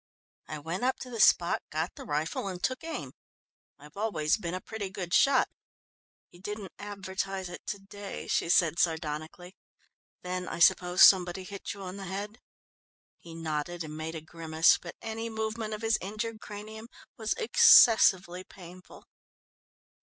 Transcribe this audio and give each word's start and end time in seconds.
"I 0.47 0.57
went 0.57 0.83
up 0.83 0.97
to 1.01 1.11
the 1.11 1.19
spot, 1.19 1.61
got 1.69 1.93
the 1.93 2.05
rifle 2.05 2.47
and 2.47 2.63
took 2.63 2.83
aim. 2.83 3.11
I've 3.77 3.95
always 3.95 4.35
been 4.35 4.55
a 4.55 4.59
pretty 4.59 4.89
good 4.89 5.13
shot" 5.13 5.47
"You 6.31 6.41
didn't 6.41 6.71
advertise 6.79 7.49
it 7.49 7.67
to 7.67 7.77
day," 7.77 8.25
she 8.27 8.49
said 8.49 8.79
sardonically. 8.79 9.55
"Then 10.23 10.47
I 10.47 10.57
suppose 10.57 11.03
somebody 11.03 11.43
hit 11.43 11.75
you 11.75 11.83
on 11.83 11.97
the 11.97 12.05
head?" 12.05 12.39
He 13.19 13.35
nodded 13.35 13.83
and 13.83 13.95
made 13.95 14.15
a 14.15 14.21
grimace, 14.21 14.79
but 14.81 14.95
any 15.03 15.29
movement 15.29 15.75
of 15.75 15.83
his 15.83 15.99
injured 16.01 16.41
cranium 16.41 16.87
was 17.15 17.33
excessively 17.33 18.43
painful. 18.43 19.05